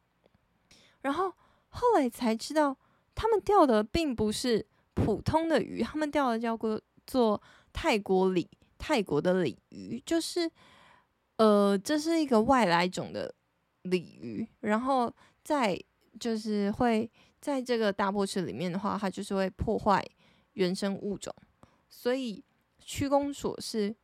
[1.03, 1.31] 然后
[1.69, 2.75] 后来才知道，
[3.15, 6.81] 他们钓的并不是普通的鱼，他们钓的叫做。
[7.07, 7.41] 做
[7.73, 10.51] 泰国鲤，泰国的鲤鱼就是，
[11.37, 13.35] 呃，这是一个外来种的
[13.83, 15.13] 鲤鱼，然后
[15.43, 15.79] 在
[16.19, 20.05] 就是会在这个大坡池里面的话，它就是会破坏
[20.53, 21.35] 原生物种，
[21.89, 22.43] 所以
[22.79, 23.95] 区公所是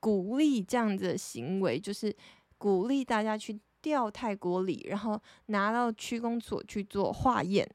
[0.00, 2.14] 鼓励这样子的行为，就是
[2.56, 7.68] 鼓励大家去钓泰国鲤，然后拿到区公所去做化验。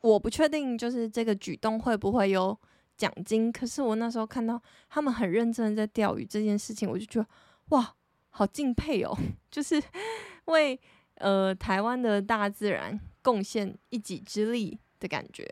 [0.00, 2.56] 我不确定，就是这个举动会不会有
[2.96, 3.50] 奖金。
[3.50, 7.26] 可是我那时候看到他们很认真的在钓鱼这件事情，我就觉得
[7.70, 7.94] 哇，
[8.30, 9.16] 好敬佩哦！
[9.50, 9.82] 就是
[10.44, 10.78] 为
[11.16, 15.44] 呃台湾的大自然贡献一己之力的感觉。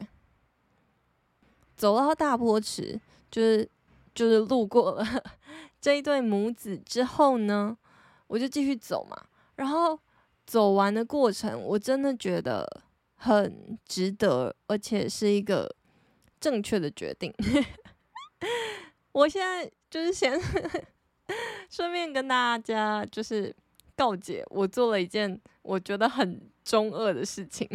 [1.74, 3.68] 走到大坡池，就是
[4.14, 5.04] 就是路过了
[5.80, 7.76] 这一对母子之后呢，
[8.28, 9.16] 我就继续走嘛。
[9.56, 9.98] 然后
[10.46, 12.64] 走完的过程，我真的觉得。
[13.26, 15.74] 很值得，而且是一个
[16.38, 17.34] 正确的决定。
[19.10, 20.40] 我现在就是先
[21.68, 23.52] 顺便跟大家就是
[23.96, 27.68] 告解，我做了一件我觉得很中二的事情。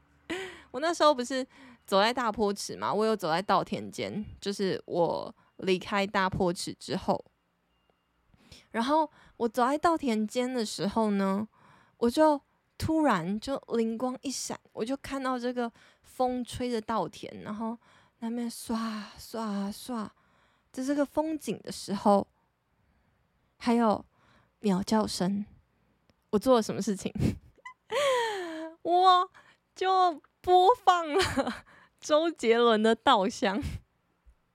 [0.70, 1.46] 我那时候不是
[1.84, 7.22] 走在大坡池嘛，我有走在稻田间，就是我离开大坡池之后，
[8.70, 11.46] 然后我走在稻田间的时候呢，
[11.98, 12.40] 我就。
[12.78, 15.70] 突然就灵光一闪，我就看到这个
[16.02, 17.76] 风吹着稻田，然后
[18.20, 20.10] 那边刷刷刷，
[20.72, 22.26] 这个风景的时候，
[23.58, 24.04] 还有
[24.60, 25.44] 鸟叫声。
[26.30, 27.12] 我做了什么事情？
[28.82, 29.30] 我
[29.74, 31.64] 就播放了
[32.00, 33.60] 周杰伦的《稻香》，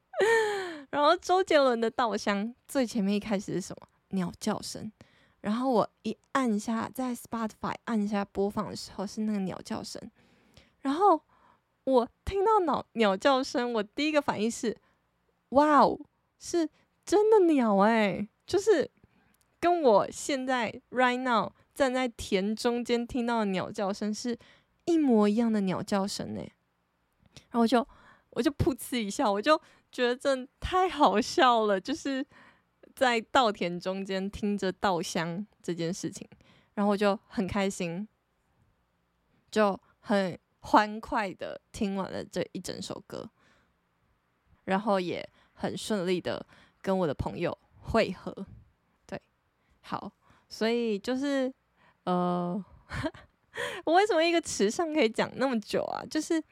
[0.92, 3.88] 然后周杰伦的《稻香》最前面一开始是什么？
[4.10, 4.92] 鸟叫声。
[5.44, 10.02] 然后我一按下，在 Spotify 按下播放的时候是那个鸟叫声。
[10.82, 11.22] 然后
[11.84, 14.76] 我听到鸟鸟叫声，我第一个反应是：
[15.50, 16.00] 哇哦，
[16.40, 16.68] 是
[17.06, 18.28] 真的鸟哎！
[18.48, 18.90] 就是
[19.60, 21.52] 跟我现在 right now。
[21.76, 24.38] 站在田中间听到的鸟叫声是
[24.86, 26.42] 一模一样的鸟叫声呢，
[27.50, 27.88] 然后我就
[28.30, 29.60] 我就噗嗤一笑，我就
[29.92, 32.24] 觉得这太好笑了，就是
[32.96, 36.28] 在稻田中间听着稻香这件事情，
[36.76, 38.08] 然后我就很开心，
[39.52, 43.30] 就很欢快的听完了这一整首歌，
[44.66, 46.46] 然后也很顺利的
[46.82, 48.46] 跟我的朋友会合，
[49.06, 49.22] 对，
[49.82, 50.12] 好，
[50.50, 51.54] 所以就是。
[52.06, 52.62] 呃，
[53.86, 56.04] 我为什么一个池上可以讲那么久啊？
[56.12, 56.44] 就是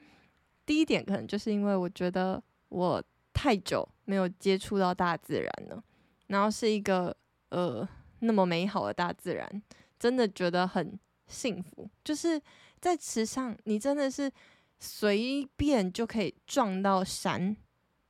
[0.66, 5.84] 第一点，可能就是因为我觉得我太久没有接触到大自然了，
[6.32, 7.16] 然后是一个
[7.50, 7.88] 呃
[8.20, 9.62] 那么美好的大自然，
[10.00, 11.88] 真的觉得很幸福。
[12.04, 12.42] 就是
[12.80, 14.32] 在池上，你真的是
[14.80, 17.56] 随便就可以撞到山，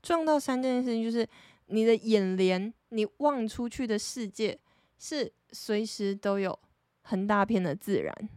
[0.01, 1.27] 撞到山这件事情，就是
[1.65, 4.57] 你的眼帘，你望出去的世界
[4.97, 6.57] 是随时都有。
[7.03, 8.29] 很大片的自然，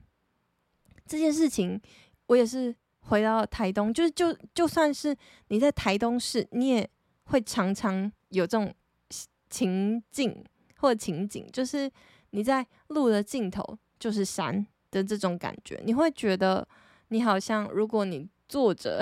[1.07, 1.79] 这件事情
[2.27, 5.15] 我也是回到台东，就是就就算是
[5.49, 6.91] 你在台东市，你也
[7.25, 8.75] 会常常有这种
[9.55, 10.45] 情境
[10.79, 11.89] 或情景，就是
[12.31, 13.63] 你在路的尽头
[14.01, 16.67] 就是山的这种感觉，你会觉得
[17.09, 19.01] 你好像如果你坐着，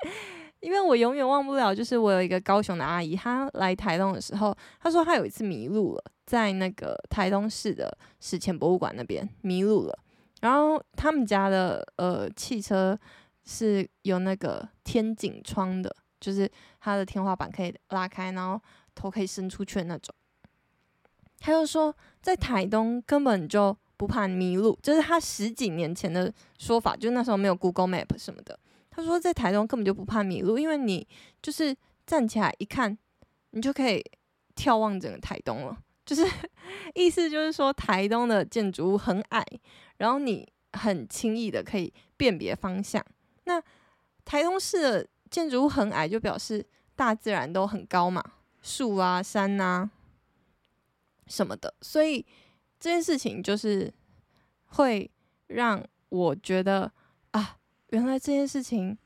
[0.60, 6.02] 因为我永远忘不了，就是我有一个高雄的阿姨，她来台东的时候，她说她有一次迷路了。
[6.24, 9.98] 在那个台东市的史前博物馆那边迷路了，
[10.40, 12.98] 然后他们家的呃汽车
[13.44, 16.50] 是有那个天井窗的，就是
[16.80, 18.58] 它的天花板可以拉开，然后
[18.94, 20.14] 头可以伸出去的那种。
[21.38, 28.58] 他就说在台东根本就不怕迷路，就是他十几年前的说法，就那时候没有 Google Map 什么的。
[28.90, 31.06] 他说在台东根本就不怕迷路，因为你
[31.40, 31.76] 就是
[32.06, 32.96] 站起来一看，
[33.50, 34.04] 你就可以
[34.54, 35.76] 眺望整个台东了。
[36.04, 36.26] 就是
[36.94, 39.44] 意思就是说，台东的建筑物很矮，
[39.98, 43.04] 然后你很轻易的可以辨别方向。
[43.44, 43.62] 那
[44.24, 48.22] 台东市的建筑物很矮，就表示大自然都很高嘛，
[48.62, 49.90] 树啊、山啊
[51.26, 51.74] 什么的。
[51.82, 52.24] 所以
[52.80, 53.92] 这件事情就是
[54.66, 55.10] 会
[55.48, 56.90] 让我觉得
[57.32, 58.96] 啊，原来这件事情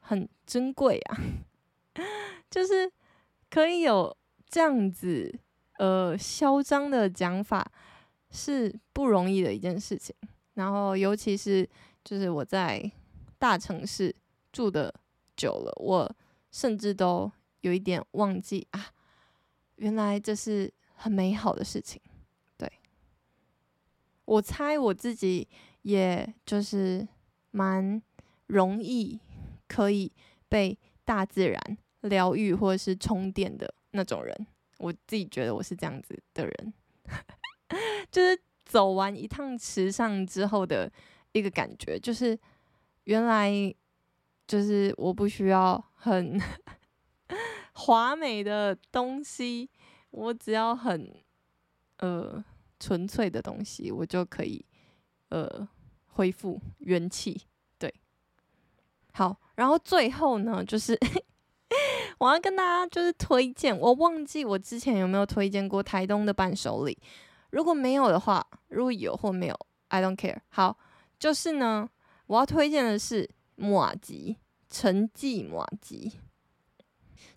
[0.00, 1.18] 很珍贵啊，
[2.50, 2.92] 就是
[3.48, 4.14] 可以有
[4.48, 5.40] 这样子。
[5.78, 7.70] 呃，嚣张的讲法
[8.30, 10.16] 是不容易的一件事情。
[10.54, 11.68] 然后，尤其是
[12.02, 12.90] 就是我在
[13.38, 14.16] 大城市
[14.50, 14.90] 住的
[15.36, 16.10] 久了，我
[16.50, 18.86] 甚至都有一点忘记啊，
[19.76, 22.00] 原来这是很美好的事情。
[22.56, 22.70] 对，
[24.24, 25.48] 我猜我自己
[25.82, 27.06] 也就是
[27.50, 28.02] 蛮
[28.46, 29.20] 容易
[29.66, 30.12] 可以
[30.48, 34.46] 被大自然疗愈或者是充电的那种人。
[34.78, 36.74] 我自己觉得我是这样子的人，
[38.10, 40.92] 就是走完一趟池上之后的
[41.32, 42.38] 一个感觉，就是
[43.04, 43.50] 原来
[44.46, 46.38] 就是我不需要很
[47.76, 49.70] 华美的东西，
[50.10, 51.14] 我只要很
[51.98, 52.44] 呃
[52.80, 54.64] 纯粹的东西，我就可以
[55.28, 55.68] 呃
[56.06, 57.42] 恢复元气。
[57.78, 57.92] 对，
[59.12, 60.98] 好，然后最后呢，就是。
[62.18, 66.96] 我要跟大家就是推荐，我忘记我之前有没有推荐过台东的伴手礼。
[67.50, 70.38] 如果没有的话，如果有或没有，I don't care。
[70.48, 70.78] 好，
[71.18, 71.86] 就是呢，
[72.26, 74.36] 我要推荐的是麻糬，
[74.70, 76.10] 陈记麻糬。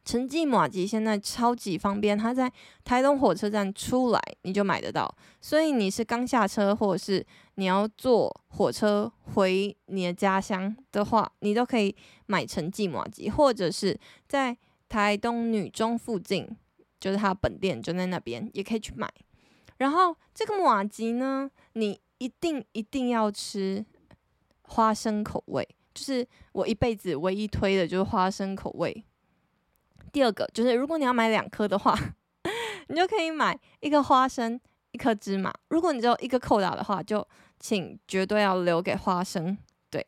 [0.09, 2.51] 陈记麻吉现在超级方便，它在
[2.83, 5.13] 台东火车站出来你就买得到。
[5.39, 7.23] 所以你是刚下车，或者是
[7.53, 14.57] 你要坐火车回你的家乡的话，你都可以买陈记麻吉，或者是在。
[14.89, 16.49] 台东女中附近，
[16.99, 19.07] 就是它本店就在那边，也可以去买。
[19.77, 23.85] 然后这个麻吉呢，你一定一定要吃
[24.63, 29.05] 花生口味，就是我一辈子唯一推的就是花生口味。
[30.11, 31.97] 第二个就是，如果你要买两颗的话，
[32.89, 34.59] 你就可以买一个花生，
[34.91, 35.53] 一颗芝麻。
[35.69, 37.25] 如果你只有一个扣打的话，就
[37.59, 39.57] 请绝对要留给花生。
[39.89, 40.05] 对，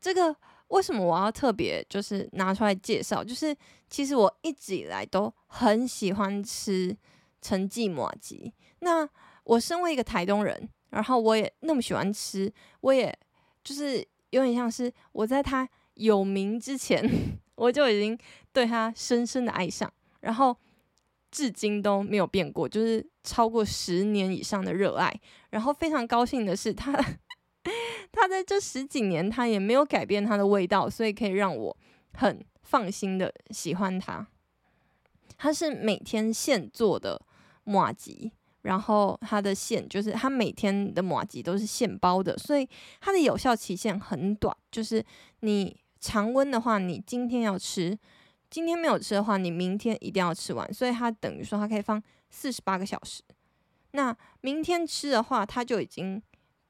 [0.00, 0.34] 这个
[0.68, 3.22] 为什么我要特别就是拿出来介绍？
[3.22, 3.54] 就是
[3.88, 6.96] 其实我一直以来都很喜欢吃
[7.42, 8.52] 陈记麻吉。
[8.80, 9.08] 那
[9.44, 12.50] 我身为一个台东人，然后我也那么喜欢吃，
[12.80, 13.16] 我也
[13.64, 17.02] 就是有点像是我在他有名之前，
[17.60, 18.18] 我就已经
[18.52, 20.56] 对他深深的爱上，然后
[21.30, 25.12] 至今都没有变过，就是超过十年以上的热爱。
[25.50, 26.92] 然后非常高兴的是他。
[28.12, 31.76] 他在这十几年，他也没有改变他的味道，所以可以让我
[32.14, 34.26] 很放心的喜欢它。
[35.36, 37.20] 它是每天现做的
[37.64, 38.30] 麻糬，
[38.62, 42.68] 然后它的馅就是它每天的麻糬都是现包的，所以
[43.00, 44.56] 它的有效期限很短。
[44.72, 45.04] 就是
[45.40, 47.98] 你常温的话，你今天要吃，
[48.48, 50.72] 今天没有吃的话，你明天一定要吃完。
[50.72, 53.22] 所以它等于说它可以放四十八个小时。
[53.92, 56.22] 那明天吃的话，它就已经。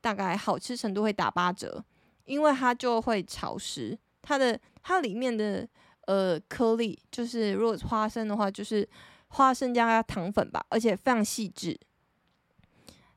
[0.03, 1.85] 大概好吃程度会打八折，
[2.25, 3.99] 因为它就会潮湿。
[4.23, 5.69] 它的它里面的
[6.07, 8.89] 呃颗粒，就是如果花生的话，就是
[9.29, 11.79] 花生加糖粉吧，而且非常细致。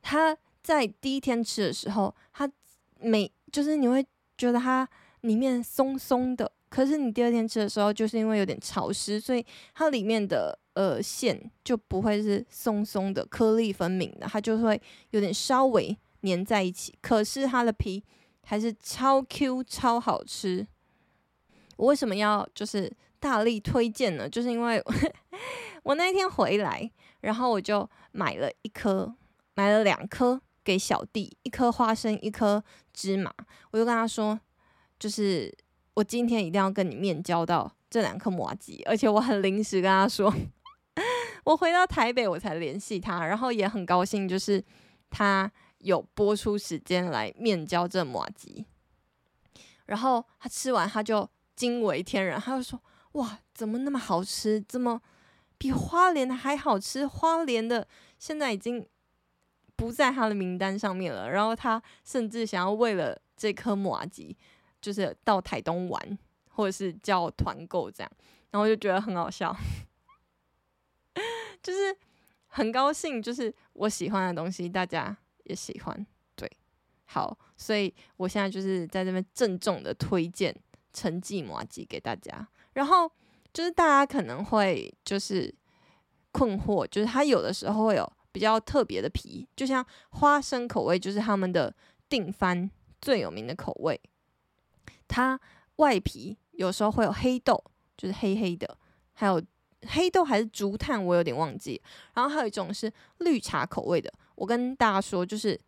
[0.01, 2.51] 它在第一天吃的时候，它
[2.99, 4.05] 每就是你会
[4.37, 4.85] 觉得它
[5.23, 15.97] 里面松松的，可是你第二天吃的时候，就是因为有点潮湿，所以它里面的呃馅就不会是松松的、颗粒分明的，它就会有点稍微。
[16.25, 18.01] 粘在一起，可是它的皮
[18.45, 20.65] 还是超 Q 超好吃。
[21.75, 24.29] 我为什么要就是大力推荐呢？
[24.29, 24.81] 就是因为
[25.83, 29.13] 我 那天回来，然后我就买了一颗，
[29.55, 32.63] 买了两颗给小弟，一颗花生，一颗
[32.93, 33.29] 芝麻。
[33.71, 34.39] 我就跟他说，
[35.03, 35.53] 就是
[35.95, 40.33] 我今天一定要跟你面交到这两颗麻糬，而且我很临时跟他说，
[41.43, 44.63] 我回到台北我才联系他，然后也很高兴，就是
[45.09, 45.51] 他。
[45.79, 48.63] 有播出时间来面交这麻糬，
[49.85, 52.81] 然后他吃完他就惊为天人，他就说
[53.19, 54.61] ：“哇，怎么那么好吃？
[54.61, 55.01] 怎么
[55.57, 57.05] 比花莲的还好吃？
[57.05, 57.85] 花莲的
[58.17, 58.87] 现在已经
[59.75, 64.33] 不在他的名单上面了。”然后他甚至想要为了这颗麻糬，
[64.83, 66.19] 就是到台东玩，
[66.49, 68.11] 或者是叫团购这样。
[68.51, 69.55] 然后就觉得很好笑，
[71.63, 71.97] 就是
[72.45, 75.17] 很高兴，就是我喜欢的东西，大家。
[75.45, 76.07] 也喜欢，
[76.37, 76.49] 对，
[77.03, 80.55] 好，所以我现在就是在这边郑重的推荐
[80.93, 82.47] 陈记麻吉给大家。
[82.71, 83.11] 然后
[83.51, 85.53] 就是大家可能会就是
[86.31, 91.75] 困惑，就是它有的时候会有比较特别的皮，就像花生口味，就是他们的
[92.07, 92.71] 定番
[93.01, 93.99] 最有名的口味。
[95.13, 95.39] 它
[95.75, 97.63] 外皮有时候会有黑豆，
[97.95, 98.75] 就是黑黑的，
[99.13, 99.39] 还有
[99.89, 101.79] 黑豆还是竹炭，我有点忘记。
[102.15, 104.11] 然后还有一种是绿茶口味的。
[104.33, 105.59] 我跟大家说，就是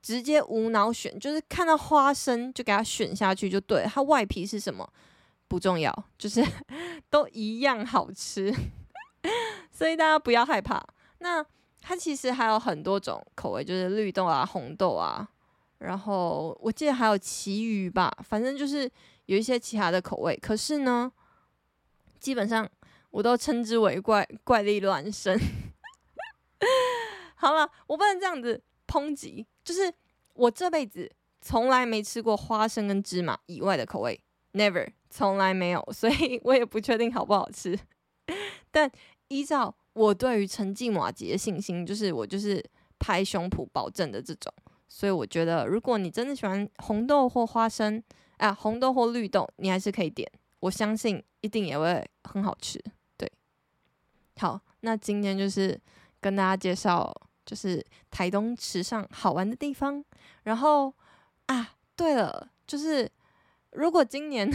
[0.00, 3.84] 直接无脑选，就是看到花生就给它选下去就对。
[3.92, 4.88] 它外皮是什么
[5.48, 6.40] 不重要，就是
[7.10, 8.54] 都一样好吃，
[9.72, 10.80] 所以大家不要害怕。
[11.18, 11.44] 那
[11.80, 15.28] 它其实还有很多种口味，就是绿豆啊、红豆啊，
[15.82, 18.90] 然后我记得还有旗鱼吧，反正就是
[19.26, 20.36] 有一些其他的口味。
[20.36, 21.10] 可是呢，
[22.20, 22.68] 基本上
[23.10, 25.38] 我都称之为怪怪力乱神。
[27.34, 29.46] 好了，我不能这样子抨击。
[29.64, 29.92] 就是
[30.34, 31.10] 我这辈子
[31.40, 34.20] 从来没吃过花生跟芝麻以外的口味
[34.52, 37.78] ，never，从来没有，所以我也不确定好不好吃。
[38.70, 38.90] 但
[39.28, 42.64] 依照我对于陈记麻糬的信心，就是我就是
[42.98, 44.52] 拍胸脯保证的这种。
[44.94, 48.02] 所以我觉得，如果你真的喜欢红豆或花生
[48.36, 50.30] 啊，红豆或绿豆，你还是可以点。
[50.60, 52.78] 我相信一定也会很好吃。
[53.16, 53.30] 对，
[54.36, 55.80] 好，那今天就是
[56.20, 57.12] 跟大家介绍。
[57.44, 60.02] 就是台东池上好玩的地方，
[60.44, 60.94] 然后
[61.46, 63.10] 啊，对了，就是
[63.72, 64.48] 如果今年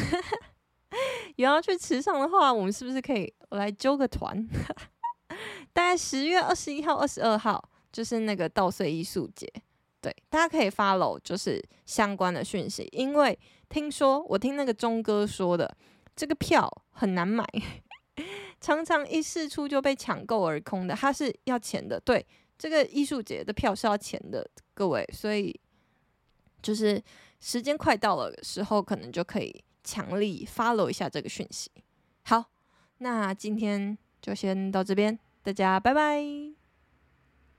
[1.35, 4.47] 有要去池上的话，我们是不是可以我来揪个团？
[5.73, 7.61] 大概十月二十一号、二十二号，
[7.91, 9.45] 就是那个稻穗艺术节，
[10.07, 13.37] 对，大家可以 follow 就是相关的讯息，因为
[13.67, 15.75] 听说我听那个钟哥说的，
[16.15, 17.45] 这个票很难买，
[18.61, 22.25] 常常一试出就被抢购而空的，它是要钱的，对。
[22.57, 25.59] 这个艺术节的票是要钱的，各位，所以
[26.61, 26.99] 就是
[27.41, 31.69] 时间快到了时候，可能就可以强力 follow 一下这个讯息。
[32.23, 32.45] 好，
[32.99, 36.56] 那今天就先到这边，大家拜拜。